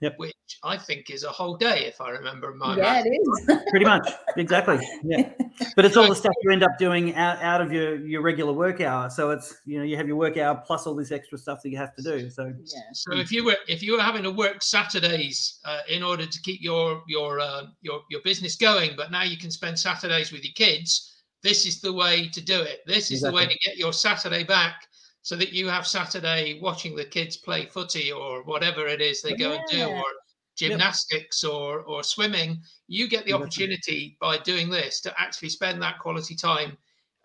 Yep. 0.00 0.14
Which 0.18 0.34
I 0.64 0.78
think 0.78 1.10
is 1.10 1.24
a 1.24 1.28
whole 1.28 1.56
day, 1.56 1.84
if 1.84 2.00
I 2.00 2.08
remember 2.08 2.54
my. 2.54 2.74
Yeah, 2.74 2.82
math. 2.82 3.06
it 3.06 3.10
is. 3.10 3.62
Pretty 3.70 3.84
much, 3.84 4.10
exactly. 4.38 4.78
Yeah, 5.04 5.30
but 5.76 5.84
it's 5.84 5.94
all 5.94 6.08
the 6.08 6.14
stuff 6.14 6.32
you 6.42 6.52
end 6.52 6.62
up 6.62 6.78
doing 6.78 7.14
out, 7.16 7.38
out 7.42 7.60
of 7.60 7.70
your 7.70 7.96
your 7.96 8.22
regular 8.22 8.54
work 8.54 8.80
hour. 8.80 9.10
So 9.10 9.30
it's 9.30 9.54
you 9.66 9.78
know 9.78 9.84
you 9.84 9.98
have 9.98 10.06
your 10.06 10.16
work 10.16 10.38
hour 10.38 10.62
plus 10.66 10.86
all 10.86 10.94
this 10.94 11.12
extra 11.12 11.36
stuff 11.36 11.60
that 11.62 11.68
you 11.68 11.76
have 11.76 11.94
to 11.96 12.02
do. 12.02 12.30
So 12.30 12.46
yeah. 12.46 12.80
So 12.94 13.18
if 13.18 13.30
you 13.30 13.44
were 13.44 13.56
if 13.68 13.82
you 13.82 13.92
were 13.92 14.02
having 14.02 14.22
to 14.22 14.30
work 14.30 14.62
Saturdays 14.62 15.60
uh, 15.66 15.80
in 15.86 16.02
order 16.02 16.24
to 16.24 16.42
keep 16.42 16.62
your 16.62 17.02
your 17.06 17.38
uh, 17.38 17.64
your 17.82 18.00
your 18.10 18.22
business 18.22 18.56
going, 18.56 18.92
but 18.96 19.10
now 19.10 19.22
you 19.22 19.36
can 19.36 19.50
spend 19.50 19.78
Saturdays 19.78 20.32
with 20.32 20.44
your 20.44 20.54
kids, 20.54 21.22
this 21.42 21.66
is 21.66 21.82
the 21.82 21.92
way 21.92 22.28
to 22.28 22.40
do 22.40 22.60
it. 22.60 22.80
This 22.86 23.10
is 23.10 23.18
exactly. 23.18 23.30
the 23.30 23.36
way 23.36 23.52
to 23.52 23.58
get 23.68 23.76
your 23.76 23.92
Saturday 23.92 24.44
back 24.44 24.86
so 25.22 25.36
that 25.36 25.52
you 25.52 25.68
have 25.68 25.86
Saturday 25.86 26.58
watching 26.62 26.96
the 26.96 27.04
kids 27.04 27.36
play 27.36 27.66
footy 27.66 28.10
or 28.10 28.42
whatever 28.44 28.86
it 28.86 29.00
is 29.00 29.20
they 29.20 29.34
go 29.34 29.52
yeah. 29.52 29.58
and 29.58 29.66
do, 29.70 29.84
or 29.84 30.04
gymnastics 30.56 31.42
yep. 31.42 31.52
or 31.52 31.80
or 31.80 32.02
swimming. 32.02 32.60
You 32.88 33.08
get 33.08 33.24
the 33.24 33.32
opportunity 33.32 34.16
by 34.20 34.38
doing 34.38 34.70
this 34.70 35.00
to 35.02 35.20
actually 35.20 35.50
spend 35.50 35.80
that 35.82 35.98
quality 35.98 36.34
time, 36.34 36.76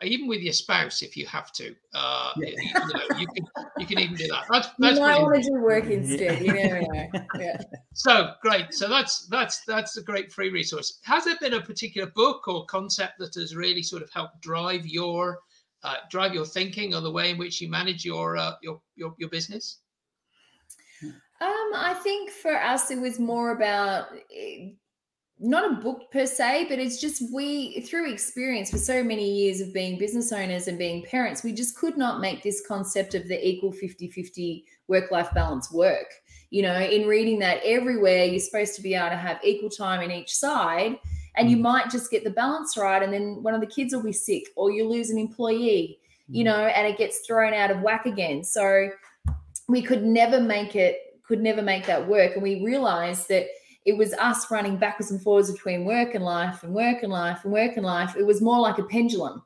even 0.01 0.27
with 0.27 0.41
your 0.41 0.53
spouse 0.53 1.01
if 1.01 1.15
you 1.15 1.25
have 1.25 1.51
to. 1.53 1.75
Uh, 1.93 2.31
yeah. 2.37 2.49
you, 2.49 2.73
know, 2.73 3.19
you 3.19 3.27
can 3.27 3.45
you 3.77 3.85
can 3.85 3.99
even 3.99 4.15
do 4.15 4.27
that. 4.27 4.43
That's, 4.49 4.69
that's 4.77 4.95
you 4.95 5.01
might 5.01 5.21
want 5.21 5.43
to 5.43 5.49
do 5.49 5.61
work 5.61 5.85
instead. 5.85 6.41
You 6.45 6.53
never 6.53 6.81
know. 6.81 7.07
Yeah. 7.39 7.61
So 7.93 8.31
great. 8.41 8.73
So 8.73 8.89
that's 8.89 9.27
that's 9.27 9.63
that's 9.65 9.97
a 9.97 10.03
great 10.03 10.31
free 10.31 10.49
resource. 10.49 10.99
Has 11.03 11.25
there 11.25 11.37
been 11.39 11.53
a 11.53 11.61
particular 11.61 12.11
book 12.11 12.47
or 12.47 12.65
concept 12.65 13.19
that 13.19 13.35
has 13.35 13.55
really 13.55 13.83
sort 13.83 14.03
of 14.03 14.09
helped 14.11 14.41
drive 14.41 14.85
your 14.85 15.39
uh, 15.85 15.97
drive 16.09 16.33
your 16.33 16.45
thinking 16.45 16.95
or 16.95 17.01
the 17.01 17.11
way 17.11 17.29
in 17.29 17.37
which 17.37 17.61
you 17.61 17.69
manage 17.69 18.03
your 18.03 18.37
uh, 18.37 18.53
your, 18.61 18.81
your 18.95 19.13
your 19.17 19.29
business? 19.29 19.79
Um, 21.41 21.71
I 21.75 21.99
think 22.01 22.31
for 22.31 22.55
us 22.55 22.91
it 22.91 22.99
was 22.99 23.19
more 23.19 23.51
about 23.51 24.07
eh, 24.35 24.69
not 25.37 25.69
a 25.69 25.75
book 25.81 26.09
per 26.11 26.25
se, 26.25 26.67
but 26.69 26.79
it's 26.79 26.99
just 26.99 27.33
we 27.33 27.81
through 27.81 28.09
experience 28.11 28.71
for 28.71 28.77
so 28.77 29.03
many 29.03 29.29
years 29.29 29.59
of 29.59 29.73
being 29.73 29.99
business 29.99 30.31
owners 30.31 30.67
and 30.67 30.77
being 30.77 31.03
parents, 31.03 31.43
we 31.43 31.51
just 31.51 31.77
could 31.77 31.97
not 31.97 32.21
make 32.21 32.41
this 32.41 32.65
concept 32.65 33.15
of 33.15 33.27
the 33.27 33.45
equal 33.45 33.73
50-50 33.73 34.63
work-life 34.87 35.29
balance 35.35 35.71
work. 35.71 36.07
You 36.51 36.61
know, 36.61 36.79
in 36.79 37.05
reading 37.05 37.39
that 37.39 37.59
everywhere, 37.65 38.23
you're 38.23 38.39
supposed 38.39 38.75
to 38.75 38.81
be 38.81 38.93
able 38.93 39.09
to 39.09 39.17
have 39.17 39.43
equal 39.43 39.69
time 39.69 40.01
in 40.01 40.11
each 40.11 40.33
side 40.33 40.97
and 41.37 41.49
you 41.49 41.57
mm. 41.57 41.61
might 41.61 41.89
just 41.89 42.11
get 42.11 42.23
the 42.23 42.29
balance 42.29 42.77
right 42.77 43.03
and 43.03 43.13
then 43.13 43.41
one 43.43 43.53
of 43.53 43.61
the 43.61 43.67
kids 43.67 43.93
will 43.93 44.03
be 44.03 44.11
sick 44.11 44.43
or 44.55 44.71
you 44.71 44.87
lose 44.87 45.09
an 45.09 45.17
employee 45.17 45.99
you 46.27 46.43
mm. 46.43 46.45
know 46.45 46.65
and 46.65 46.87
it 46.87 46.97
gets 46.97 47.19
thrown 47.19 47.53
out 47.53 47.71
of 47.71 47.81
whack 47.81 48.05
again 48.05 48.43
so 48.43 48.89
we 49.67 49.81
could 49.81 50.03
never 50.03 50.39
make 50.39 50.75
it 50.75 51.19
could 51.27 51.41
never 51.41 51.61
make 51.61 51.85
that 51.85 52.07
work 52.07 52.33
and 52.33 52.43
we 52.43 52.63
realized 52.63 53.27
that 53.29 53.47
it 53.85 53.95
was 53.95 54.13
us 54.13 54.49
running 54.49 54.77
backwards 54.77 55.11
and 55.11 55.21
forwards 55.21 55.51
between 55.51 55.85
work 55.85 56.15
and 56.15 56.23
life 56.23 56.63
and 56.63 56.73
work 56.73 57.03
and 57.03 57.11
life 57.11 57.43
and 57.43 57.53
work 57.53 57.77
and 57.77 57.85
life 57.85 58.15
it 58.15 58.25
was 58.25 58.41
more 58.41 58.59
like 58.59 58.77
a 58.77 58.83
pendulum 58.83 59.43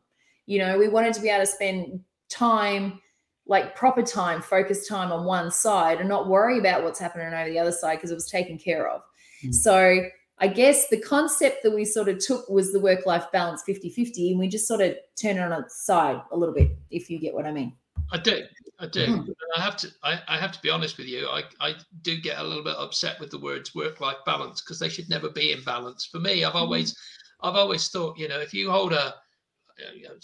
You 0.49 0.57
know, 0.57 0.79
we 0.79 0.87
wanted 0.87 1.13
to 1.13 1.21
be 1.21 1.29
able 1.29 1.45
to 1.45 1.51
spend 1.51 1.99
time, 2.27 2.99
like 3.45 3.75
proper 3.75 4.01
time, 4.01 4.41
focused 4.41 4.89
time 4.89 5.11
on 5.11 5.23
one 5.23 5.51
side 5.51 5.99
and 5.99 6.09
not 6.09 6.27
worry 6.27 6.57
about 6.57 6.83
what's 6.83 6.97
happening 6.97 7.27
over 7.27 7.47
the 7.47 7.59
other 7.59 7.71
side 7.71 7.97
because 7.97 8.09
it 8.09 8.15
was 8.15 8.27
taken 8.27 8.57
care 8.57 8.89
of. 8.89 9.01
Mm. 9.45 9.53
So 9.53 10.05
I 10.41 10.47
guess 10.47 10.87
the 10.87 10.99
concept 10.99 11.63
that 11.63 11.71
we 11.71 11.83
sort 11.83 12.07
of 12.07 12.19
took 12.19 12.47
was 12.49 12.71
the 12.71 12.79
work 12.79 13.05
life 13.05 13.25
balance 13.33 13.61
50 13.65 13.89
50, 13.89 14.31
and 14.31 14.39
we 14.39 14.47
just 14.47 14.67
sort 14.67 14.81
of 14.81 14.95
turned 15.21 15.37
it 15.37 15.41
on 15.41 15.63
its 15.63 15.85
side 15.85 16.21
a 16.31 16.37
little 16.37 16.55
bit, 16.55 16.77
if 16.89 17.09
you 17.09 17.19
get 17.19 17.33
what 17.33 17.45
I 17.45 17.51
mean. 17.51 17.73
I 18.11 18.17
do. 18.17 18.43
I 18.79 18.87
do. 18.87 19.05
Mm. 19.05 19.33
I 19.57 19.61
have 19.61 19.75
to. 19.77 19.89
I, 20.03 20.19
I, 20.27 20.37
have 20.37 20.53
to 20.53 20.61
be 20.61 20.69
honest 20.69 20.97
with 20.97 21.07
you. 21.07 21.27
I, 21.27 21.43
I 21.59 21.75
do 22.01 22.17
get 22.19 22.39
a 22.39 22.43
little 22.43 22.63
bit 22.63 22.77
upset 22.77 23.19
with 23.19 23.29
the 23.29 23.39
words 23.39 23.75
work-life 23.75 24.17
balance 24.25 24.61
because 24.61 24.79
they 24.79 24.89
should 24.89 25.09
never 25.09 25.29
be 25.29 25.51
in 25.51 25.63
balance. 25.63 26.05
For 26.05 26.19
me, 26.19 26.45
I've 26.45 26.53
hmm. 26.53 26.59
always, 26.59 26.97
I've 27.41 27.55
always 27.55 27.89
thought, 27.89 28.17
you 28.17 28.29
know, 28.29 28.39
if 28.39 28.53
you 28.53 28.71
hold 28.71 28.93
a, 28.93 29.15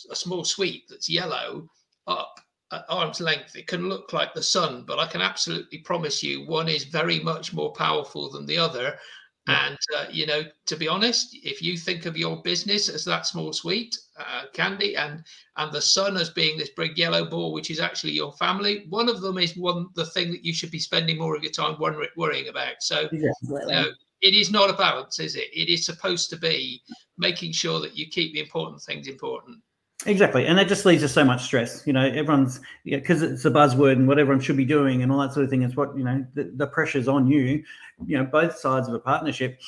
a 0.10 0.15
small 0.15 0.45
sweet 0.45 0.84
that's 0.89 1.10
yellow 1.10 1.67
up 2.07 2.39
at 2.72 2.86
arm's 2.89 3.19
length, 3.19 3.55
it 3.55 3.67
can 3.67 3.89
look 3.89 4.13
like 4.13 4.34
the 4.34 4.41
sun, 4.41 4.84
but 4.88 5.00
I 5.00 5.07
can 5.07 5.22
absolutely 5.22 5.79
promise 5.79 6.24
you, 6.24 6.48
one 6.48 6.67
is 6.67 6.86
very 6.86 7.19
much 7.19 7.53
more 7.53 7.74
powerful 7.74 8.29
than 8.29 8.45
the 8.45 8.57
other, 8.57 8.98
and 9.47 9.77
uh, 9.95 10.05
you 10.11 10.25
know, 10.25 10.43
to 10.65 10.75
be 10.75 10.87
honest, 10.87 11.37
if 11.43 11.61
you 11.61 11.77
think 11.77 12.05
of 12.05 12.17
your 12.17 12.41
business 12.41 12.89
as 12.89 13.05
that 13.05 13.27
small 13.27 13.53
sweet 13.53 13.95
uh, 14.19 14.43
candy, 14.53 14.95
and 14.95 15.23
and 15.57 15.71
the 15.71 15.81
sun 15.81 16.17
as 16.17 16.31
being 16.31 16.57
this 16.57 16.71
big 16.75 16.97
yellow 16.97 17.25
ball, 17.25 17.53
which 17.53 17.69
is 17.69 17.79
actually 17.79 18.13
your 18.13 18.33
family, 18.33 18.85
one 18.89 19.07
of 19.07 19.21
them 19.21 19.37
is 19.37 19.55
one 19.55 19.87
the 19.93 20.05
thing 20.07 20.31
that 20.31 20.43
you 20.43 20.53
should 20.53 20.71
be 20.71 20.79
spending 20.79 21.19
more 21.19 21.35
of 21.35 21.43
your 21.43 21.51
time 21.51 21.77
worrying 22.15 22.47
about. 22.47 22.75
So, 22.79 23.07
you 23.11 23.31
know, 23.67 23.85
it 24.21 24.33
is 24.33 24.49
not 24.49 24.71
a 24.71 24.73
balance, 24.73 25.19
is 25.19 25.35
it? 25.35 25.49
It 25.53 25.69
is 25.69 25.85
supposed 25.85 26.31
to 26.31 26.37
be 26.37 26.81
making 27.17 27.51
sure 27.51 27.79
that 27.81 27.95
you 27.95 28.07
keep 28.07 28.33
the 28.33 28.39
important 28.39 28.81
things 28.81 29.07
important. 29.07 29.57
Exactly, 30.05 30.45
and 30.45 30.57
that 30.57 30.67
just 30.67 30.85
leads 30.85 31.01
to 31.01 31.09
so 31.09 31.25
much 31.25 31.43
stress. 31.43 31.85
You 31.85 31.93
know, 31.93 32.05
everyone's 32.05 32.59
because 32.83 33.21
you 33.21 33.27
know, 33.27 33.33
it's 33.33 33.45
a 33.45 33.51
buzzword 33.51 33.93
and 33.93 34.07
what 34.07 34.19
everyone 34.19 34.41
should 34.41 34.57
be 34.57 34.65
doing 34.65 35.01
and 35.01 35.12
all 35.12 35.19
that 35.19 35.33
sort 35.33 35.43
of 35.43 35.50
thing. 35.50 35.63
Is 35.63 35.75
what 35.75 35.97
you 35.97 36.03
know 36.03 36.25
the, 36.35 36.51
the 36.55 36.67
pressure's 36.67 37.07
on 37.07 37.27
you. 37.27 37.63
You 38.05 38.17
know, 38.17 38.24
both 38.24 38.57
sides 38.57 38.88
of 38.88 38.93
a 38.93 39.00
partnership, 39.00 39.59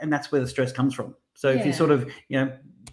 and 0.00 0.12
that's 0.12 0.32
where 0.32 0.40
the 0.40 0.48
stress 0.48 0.72
comes 0.72 0.94
from. 0.94 1.14
So 1.34 1.50
yeah. 1.50 1.60
if 1.60 1.66
you 1.66 1.72
sort 1.72 1.90
of 1.90 2.10
you 2.28 2.40
know, 2.40 2.52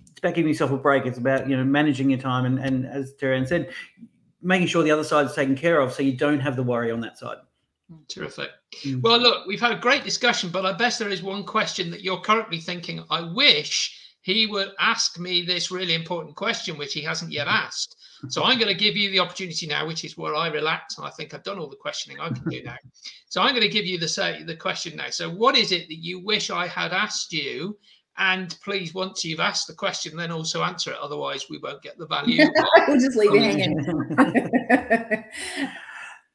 it's 0.10 0.20
about 0.20 0.36
giving 0.36 0.50
yourself 0.50 0.72
a 0.72 0.78
break. 0.78 1.06
It's 1.06 1.18
about 1.18 1.50
you 1.50 1.58
know 1.58 1.64
managing 1.64 2.10
your 2.10 2.20
time 2.20 2.46
and 2.46 2.60
and 2.60 2.86
as 2.86 3.14
Terry 3.16 3.44
said, 3.48 3.72
making 4.42 4.68
sure 4.68 4.84
the 4.84 4.92
other 4.92 5.04
side 5.04 5.26
is 5.26 5.34
taken 5.34 5.56
care 5.56 5.80
of, 5.80 5.92
so 5.92 6.04
you 6.04 6.16
don't 6.16 6.40
have 6.40 6.56
the 6.56 6.64
worry 6.64 6.92
on 6.92 7.02
that 7.02 7.18
side. 7.18 7.38
Terrific. 8.08 8.50
Mm. 8.84 9.02
Well, 9.02 9.20
look, 9.20 9.46
we've 9.46 9.60
had 9.60 9.72
a 9.72 9.80
great 9.80 10.04
discussion, 10.04 10.50
but 10.50 10.66
I 10.66 10.74
bet 10.74 10.98
there 11.00 11.10
is 11.10 11.22
one 11.22 11.44
question 11.44 11.92
that 11.92 12.02
you're 12.02 12.20
currently 12.20 12.60
thinking. 12.60 13.04
I 13.10 13.22
wish 13.22 14.05
he 14.26 14.48
would 14.48 14.72
ask 14.80 15.20
me 15.20 15.44
this 15.44 15.70
really 15.70 15.94
important 15.94 16.36
question, 16.36 16.80
which 16.80 16.94
he 16.94 17.02
hasn't 17.04 17.32
yet 17.32 17.46
mm-hmm. 17.46 17.68
asked. 17.68 17.96
So 18.30 18.44
I'm 18.44 18.58
going 18.58 18.74
to 18.74 18.84
give 18.84 18.98
you 18.98 19.12
the 19.12 19.20
opportunity 19.20 19.68
now, 19.68 19.86
which 19.86 20.04
is 20.04 20.18
where 20.18 20.34
I 20.34 20.48
relax. 20.48 20.98
And 20.98 21.06
I 21.06 21.12
think 21.12 21.36
I've 21.36 21.44
done 21.44 21.60
all 21.60 21.70
the 21.70 21.76
questioning 21.76 22.20
I 22.20 22.30
can 22.30 22.50
do 22.50 22.64
now. 22.64 22.76
So 23.30 23.44
I'm 23.44 23.52
going 23.52 23.62
to 23.62 23.70
give 23.70 23.86
you 23.86 24.00
the 24.00 24.08
say 24.08 24.42
the 24.42 24.56
question 24.56 24.96
now. 24.96 25.12
So 25.12 25.30
what 25.30 25.56
is 25.56 25.72
it 25.72 25.88
that 25.90 26.04
you 26.04 26.26
wish 26.26 26.50
I 26.50 26.66
had 26.66 26.92
asked 26.92 27.34
you? 27.34 27.78
And 28.18 28.58
please, 28.64 28.96
once 28.96 29.24
you've 29.24 29.40
asked 29.40 29.68
the 29.68 29.76
question, 29.76 30.18
then 30.18 30.32
also 30.32 30.64
answer 30.64 30.90
it. 30.90 30.98
Otherwise, 31.00 31.46
we 31.48 31.60
won't 31.60 31.84
get 31.84 32.00
the 32.00 32.08
value. 32.08 32.48
we'll 32.88 33.00
just 33.00 33.16
leave 33.16 33.32
you 33.32 33.42
hanging. 33.42 33.78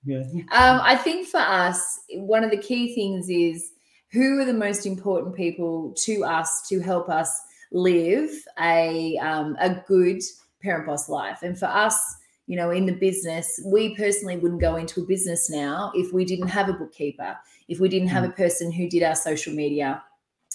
yeah. 0.04 0.22
Um, 0.52 0.80
I 0.84 0.94
think 0.94 1.26
for 1.26 1.40
us, 1.40 1.98
one 2.12 2.44
of 2.44 2.52
the 2.52 2.56
key 2.56 2.94
things 2.94 3.28
is 3.28 3.72
who 4.12 4.38
are 4.38 4.44
the 4.44 4.52
most 4.52 4.86
important 4.86 5.34
people 5.34 5.92
to 6.04 6.22
us 6.22 6.68
to 6.68 6.78
help 6.78 7.08
us 7.08 7.36
live 7.72 8.30
a 8.60 9.16
um, 9.18 9.56
a 9.60 9.74
good 9.86 10.22
parent 10.62 10.86
boss 10.86 11.08
life. 11.08 11.42
And 11.42 11.58
for 11.58 11.66
us, 11.66 11.98
you 12.46 12.56
know, 12.56 12.70
in 12.70 12.86
the 12.86 12.92
business, 12.92 13.60
we 13.64 13.94
personally 13.94 14.36
wouldn't 14.36 14.60
go 14.60 14.76
into 14.76 15.02
a 15.02 15.06
business 15.06 15.48
now 15.48 15.92
if 15.94 16.12
we 16.12 16.24
didn't 16.24 16.48
have 16.48 16.68
a 16.68 16.72
bookkeeper, 16.72 17.36
if 17.68 17.80
we 17.80 17.88
didn't 17.88 18.08
have 18.08 18.24
a 18.24 18.28
mm. 18.28 18.36
person 18.36 18.72
who 18.72 18.88
did 18.88 19.02
our 19.02 19.14
social 19.14 19.54
media, 19.54 20.02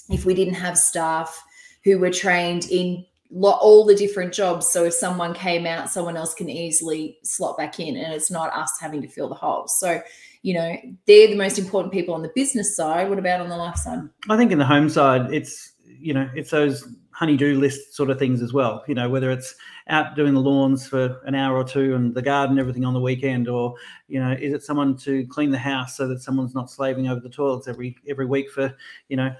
if 0.09 0.25
we 0.25 0.33
didn't 0.33 0.55
have 0.55 0.77
staff 0.77 1.43
who 1.83 1.97
were 1.97 2.11
trained 2.11 2.65
in 2.69 3.05
all 3.41 3.85
the 3.85 3.95
different 3.95 4.33
jobs. 4.33 4.67
So 4.67 4.85
if 4.85 4.93
someone 4.93 5.33
came 5.33 5.65
out, 5.65 5.89
someone 5.89 6.17
else 6.17 6.33
can 6.33 6.49
easily 6.49 7.17
slot 7.23 7.57
back 7.57 7.79
in, 7.79 7.95
and 7.95 8.13
it's 8.13 8.31
not 8.31 8.53
us 8.53 8.77
having 8.79 9.01
to 9.01 9.07
fill 9.07 9.29
the 9.29 9.35
holes. 9.35 9.79
So 9.79 10.01
you 10.45 10.53
know, 10.53 10.77
they're 11.07 11.29
the 11.29 11.35
most 11.35 11.57
important 11.57 11.91
people 11.91 12.13
on 12.13 12.21
the 12.21 12.31
business 12.35 12.75
side. 12.75 13.09
What 13.09 13.17
about 13.17 13.41
on 13.41 13.49
the 13.49 13.57
life 13.57 13.77
side? 13.77 14.07
I 14.29 14.37
think 14.37 14.51
in 14.51 14.59
the 14.59 14.65
home 14.65 14.89
side, 14.89 15.33
it's 15.33 15.71
you 16.05 16.13
know, 16.13 16.29
it's 16.35 16.51
those 16.51 16.87
honey-do 17.09 17.59
list 17.59 17.95
sort 17.95 18.11
of 18.11 18.19
things 18.19 18.43
as 18.43 18.53
well. 18.53 18.83
You 18.87 18.93
know, 18.93 19.09
whether 19.09 19.31
it's 19.31 19.55
out 19.87 20.15
doing 20.15 20.35
the 20.35 20.39
lawns 20.39 20.87
for 20.87 21.19
an 21.25 21.33
hour 21.33 21.57
or 21.57 21.63
two 21.63 21.95
and 21.95 22.13
the 22.13 22.21
garden, 22.21 22.59
everything 22.59 22.85
on 22.85 22.93
the 22.93 22.99
weekend, 22.99 23.49
or 23.49 23.73
you 24.07 24.19
know, 24.19 24.33
is 24.33 24.53
it 24.53 24.61
someone 24.61 24.95
to 24.97 25.25
clean 25.25 25.49
the 25.49 25.57
house 25.57 25.97
so 25.97 26.07
that 26.07 26.21
someone's 26.21 26.53
not 26.53 26.69
slaving 26.69 27.07
over 27.07 27.19
the 27.19 27.29
toilets 27.29 27.67
every 27.67 27.97
every 28.07 28.27
week 28.27 28.51
for 28.51 28.71
you 29.09 29.17
know 29.17 29.33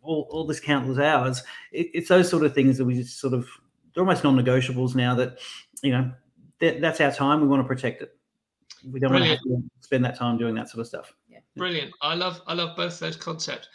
all, 0.00 0.28
all 0.30 0.46
this 0.46 0.60
countless 0.60 1.00
hours? 1.00 1.42
It, 1.72 1.88
it's 1.92 2.08
those 2.08 2.30
sort 2.30 2.44
of 2.44 2.54
things 2.54 2.78
that 2.78 2.84
we 2.84 2.94
just 2.94 3.18
sort 3.18 3.34
of 3.34 3.48
they're 3.92 4.04
almost 4.04 4.22
non-negotiables 4.22 4.94
now. 4.94 5.16
That 5.16 5.40
you 5.82 5.90
know 5.90 6.12
that, 6.60 6.80
that's 6.80 7.00
our 7.00 7.10
time. 7.10 7.40
We 7.40 7.48
want 7.48 7.64
to 7.64 7.66
protect 7.68 8.02
it. 8.02 8.16
We 8.88 9.00
don't 9.00 9.10
Brilliant. 9.10 9.40
want 9.44 9.64
to, 9.64 9.68
to 9.68 9.84
spend 9.84 10.04
that 10.04 10.16
time 10.16 10.38
doing 10.38 10.54
that 10.54 10.68
sort 10.68 10.82
of 10.82 10.86
stuff. 10.86 11.12
Yeah. 11.28 11.40
Brilliant. 11.56 11.90
I 12.00 12.14
love 12.14 12.42
I 12.46 12.54
love 12.54 12.76
both 12.76 13.00
those 13.00 13.16
concepts 13.16 13.66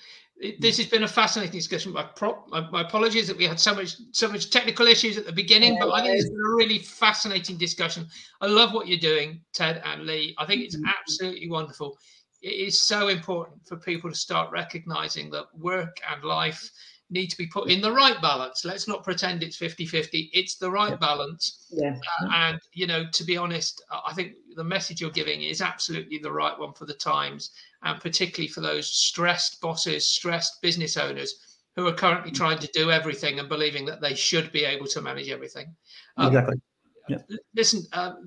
this 0.60 0.77
has 0.77 0.88
been 0.88 1.04
a 1.04 1.08
fascinating 1.08 1.54
discussion. 1.54 1.94
My, 1.94 2.04
prop, 2.04 2.48
my, 2.50 2.70
my, 2.70 2.82
apologies 2.82 3.27
that 3.27 3.38
we 3.38 3.46
had 3.46 3.60
so 3.60 3.74
much 3.74 3.96
so 4.12 4.27
much 4.27 4.50
technical 4.50 4.88
issues 4.88 5.18
at 5.18 5.25
the 5.25 5.32
beginning, 5.32 5.77
but 5.80 5.92
I 5.92 6.01
think 6.01 6.15
it's 6.15 6.30
been 6.30 6.46
a 6.46 6.56
really 6.56 6.80
fascinating 6.80 7.58
discussion. 7.58 8.08
I 8.42 8.48
love 8.48 8.74
what 8.74 8.88
you're 8.88 9.00
doing, 9.00 9.42
Ted 9.54 9.82
and 9.86 10.06
Lee. 10.06 10.36
I 10.38 10.46
think 10.46 10.62
it's 10.62 10.75
mm-hmm. 10.75 10.89
absolutely 11.00 11.50
wonderful. 11.50 11.98
It 12.42 12.54
is 12.54 12.82
so 12.82 13.08
important 13.08 13.65
for 13.65 13.77
people 13.77 14.10
to 14.10 14.15
start 14.15 14.51
recognizing 14.51 15.30
that 15.32 15.46
work 15.58 15.98
and 16.12 16.24
life 16.24 16.70
need 17.09 17.27
to 17.27 17.38
be 17.38 17.47
put 17.47 17.69
in 17.69 17.81
the 17.81 17.91
right 17.91 18.19
balance. 18.21 18.65
Let's 18.65 18.88
not 18.88 19.03
pretend 19.03 19.43
it's 19.43 19.57
50 19.57 19.85
50. 19.85 20.31
It's 20.33 20.55
the 20.55 20.71
right 20.71 21.00
balance. 21.00 21.67
Yeah. 21.71 21.95
Uh, 22.21 22.29
and, 22.33 22.59
you 22.74 22.88
know, 22.88 23.05
to 23.12 23.24
be 23.24 23.38
honest, 23.38 23.83
I 24.05 24.13
think 24.13 24.33
the 24.55 24.63
message 24.63 25.01
you're 25.01 25.12
giving 25.12 25.43
is 25.43 25.62
absolutely 25.62 26.17
the 26.17 26.31
right 26.31 26.57
one 26.57 26.74
for 26.74 26.85
the 26.85 26.93
times 26.93 27.51
and 27.83 28.00
particularly 28.01 28.47
for 28.47 28.62
those 28.62 28.88
stressed 28.88 29.62
bosses, 29.62 30.07
stressed 30.07 30.62
business 30.62 30.97
owners 30.97 31.35
who 31.75 31.88
are 31.88 31.93
currently 31.93 32.31
mm. 32.31 32.35
trying 32.35 32.59
to 32.59 32.67
do 32.74 32.89
everything 32.89 33.39
and 33.39 33.50
believing 33.50 33.85
that 33.85 34.01
they 34.01 34.15
should 34.15 34.51
be 34.51 34.65
able 34.65 34.88
to 34.88 35.01
manage 35.01 35.29
everything. 35.29 35.75
Um, 36.17 36.27
exactly. 36.27 36.62
Yeah. 37.07 37.17
Listen, 37.55 37.83
um, 37.93 38.25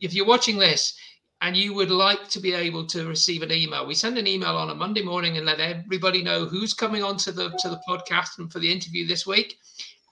if 0.00 0.14
you're 0.14 0.26
watching 0.26 0.58
this 0.58 0.98
and 1.40 1.56
you 1.56 1.72
would 1.74 1.90
like 1.90 2.28
to 2.28 2.40
be 2.40 2.52
able 2.52 2.84
to 2.86 3.06
receive 3.06 3.42
an 3.42 3.52
email, 3.52 3.86
we 3.86 3.94
send 3.94 4.18
an 4.18 4.26
email 4.26 4.56
on 4.56 4.70
a 4.70 4.74
Monday 4.74 5.02
morning 5.02 5.36
and 5.36 5.46
let 5.46 5.60
everybody 5.60 6.22
know 6.22 6.46
who's 6.46 6.74
coming 6.74 7.04
on 7.04 7.16
to 7.18 7.32
the 7.32 7.50
to 7.60 7.68
the 7.68 7.80
podcast 7.88 8.38
and 8.38 8.52
for 8.52 8.58
the 8.58 8.70
interview 8.70 9.06
this 9.06 9.26
week. 9.26 9.58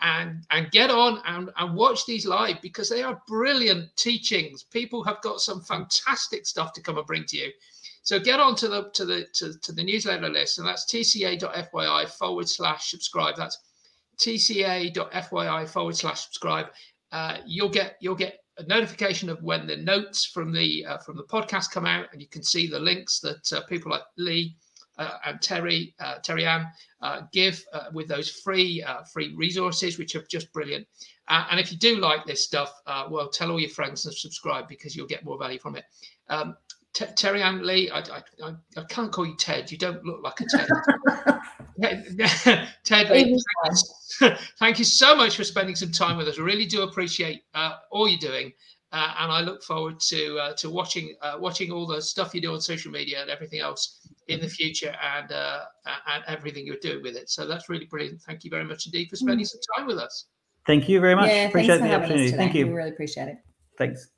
And, 0.02 0.44
and 0.50 0.70
get 0.72 0.90
on 0.90 1.22
and, 1.24 1.48
and 1.56 1.74
watch 1.74 2.04
these 2.04 2.26
live 2.26 2.60
because 2.60 2.90
they 2.90 3.02
are 3.02 3.22
brilliant 3.26 3.96
teachings. 3.96 4.62
People 4.62 5.02
have 5.04 5.22
got 5.22 5.40
some 5.40 5.62
fantastic 5.62 6.44
stuff 6.44 6.74
to 6.74 6.82
come 6.82 6.98
and 6.98 7.06
bring 7.06 7.24
to 7.24 7.38
you. 7.38 7.50
So 8.06 8.20
get 8.20 8.38
on 8.38 8.54
to 8.56 8.68
the 8.68 8.90
to 8.92 9.04
the 9.04 9.26
to, 9.34 9.58
to 9.58 9.72
the 9.72 9.82
newsletter 9.82 10.28
list, 10.28 10.58
and 10.58 10.68
that's 10.68 10.84
tca.fyi 10.84 12.08
forward 12.10 12.48
slash 12.48 12.90
subscribe. 12.90 13.34
That's 13.36 13.58
tca.fyi 14.18 15.68
forward 15.68 15.96
slash 15.96 16.24
subscribe. 16.24 16.66
Uh, 17.10 17.38
you'll 17.46 17.68
get 17.68 17.96
you'll 18.00 18.14
get 18.14 18.44
a 18.58 18.64
notification 18.64 19.28
of 19.28 19.42
when 19.42 19.66
the 19.66 19.76
notes 19.76 20.24
from 20.24 20.52
the 20.52 20.84
uh, 20.86 20.98
from 20.98 21.16
the 21.16 21.24
podcast 21.24 21.70
come 21.70 21.86
out, 21.86 22.06
and 22.12 22.20
you 22.20 22.28
can 22.28 22.42
see 22.42 22.66
the 22.66 22.78
links 22.78 23.20
that 23.20 23.52
uh, 23.52 23.62
people 23.66 23.90
like 23.90 24.02
Lee 24.16 24.56
uh, 24.98 25.18
and 25.26 25.40
Terry 25.42 25.94
uh, 26.00 26.18
Terry 26.18 26.46
Ann 26.46 26.66
uh, 27.02 27.22
give 27.32 27.62
uh, 27.72 27.84
with 27.92 28.08
those 28.08 28.30
free 28.30 28.84
free 29.12 29.34
resources, 29.36 29.98
which 29.98 30.14
are 30.14 30.24
just 30.30 30.52
brilliant. 30.52 30.86
and 31.28 31.60
if 31.60 31.70
you 31.70 31.78
do 31.78 31.96
like 31.96 32.24
this 32.24 32.42
stuff, 32.42 32.72
well, 33.10 33.28
tell 33.28 33.50
all 33.50 33.60
your 33.60 33.70
friends 33.70 34.06
and 34.06 34.14
subscribe 34.14 34.68
because 34.68 34.96
you'll 34.96 35.06
get 35.06 35.24
more 35.24 35.38
value 35.38 35.58
from 35.58 35.76
it. 35.76 35.84
Um, 36.28 36.56
T- 36.96 37.04
Terry 37.14 37.42
Ann 37.42 37.66
Lee, 37.66 37.90
I, 37.90 37.98
I, 37.98 38.54
I, 38.74 38.82
can't 38.88 39.12
call 39.12 39.26
you 39.26 39.36
Ted. 39.36 39.70
You 39.70 39.76
don't 39.76 40.02
look 40.02 40.22
like 40.22 40.40
a 40.40 40.46
Ted. 40.48 40.66
Ted 42.84 43.10
Lee, 43.10 43.38
thank 44.58 44.78
you 44.78 44.84
so 44.86 45.14
much 45.14 45.36
for 45.36 45.44
spending 45.44 45.76
some 45.76 45.92
time 45.92 46.16
with 46.16 46.26
us. 46.26 46.38
I 46.38 46.42
really 46.42 46.64
do 46.64 46.84
appreciate 46.84 47.42
uh, 47.52 47.74
all 47.90 48.08
you're 48.08 48.18
doing. 48.18 48.50
Uh, 48.92 49.12
and 49.18 49.30
I 49.30 49.42
look 49.42 49.62
forward 49.62 50.00
to 50.08 50.38
uh, 50.38 50.52
to 50.54 50.70
watching 50.70 51.14
uh, 51.20 51.36
watching 51.38 51.70
all 51.70 51.86
the 51.86 52.00
stuff 52.00 52.34
you 52.34 52.40
do 52.40 52.54
on 52.54 52.62
social 52.62 52.90
media 52.90 53.20
and 53.20 53.28
everything 53.28 53.60
else 53.60 54.08
in 54.28 54.40
the 54.40 54.48
future 54.48 54.94
and 55.02 55.30
uh, 55.32 55.64
and 55.84 56.24
everything 56.26 56.64
you're 56.64 56.76
doing 56.80 57.02
with 57.02 57.14
it. 57.14 57.28
So 57.28 57.46
that's 57.46 57.68
really 57.68 57.84
brilliant. 57.84 58.22
Thank 58.22 58.42
you 58.42 58.48
very 58.48 58.64
much 58.64 58.86
indeed 58.86 59.10
for 59.10 59.16
spending 59.16 59.44
some 59.44 59.60
time 59.76 59.86
with 59.86 59.98
us. 59.98 60.28
Thank 60.66 60.88
you 60.88 61.00
very 61.00 61.14
much. 61.14 61.28
Yeah, 61.28 61.48
appreciate 61.48 61.82
the 61.82 61.94
opportunity. 61.94 62.30
Thank 62.30 62.54
you. 62.54 62.68
We 62.68 62.72
really 62.72 62.90
appreciate 62.90 63.28
it. 63.28 63.36
Thanks. 63.76 64.08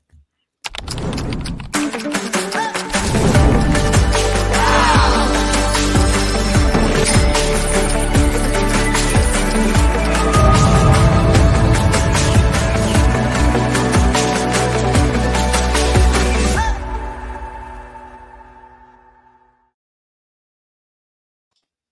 Wow. 2.01 2.78